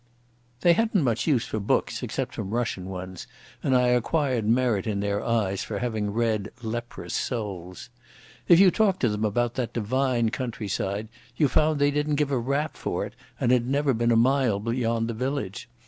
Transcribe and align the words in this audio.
They 0.61 0.73
hadn't 0.73 1.03
much 1.03 1.27
use 1.27 1.45
for 1.45 1.59
books, 1.59 2.01
except 2.01 2.33
some 2.33 2.49
Russian 2.49 2.85
ones, 2.89 3.27
and 3.61 3.77
I 3.77 3.89
acquired 3.89 4.47
merit 4.47 4.87
in 4.87 4.99
their 4.99 5.23
eyes 5.23 5.63
for 5.63 5.77
having 5.77 6.09
read 6.09 6.49
Leprous 6.63 7.13
Souls. 7.13 7.91
If 8.47 8.59
you 8.59 8.71
talked 8.71 9.01
to 9.01 9.09
them 9.09 9.23
about 9.23 9.53
that 9.53 9.73
divine 9.73 10.29
countryside, 10.29 11.07
you 11.37 11.47
found 11.47 11.77
they 11.77 11.91
didn't 11.91 12.15
give 12.15 12.31
a 12.31 12.39
rap 12.39 12.75
for 12.77 13.05
it 13.05 13.13
and 13.39 13.51
had 13.51 13.67
never 13.67 13.93
been 13.93 14.11
a 14.11 14.15
mile 14.15 14.59
beyond 14.59 15.07
the 15.07 15.13
village. 15.13 15.69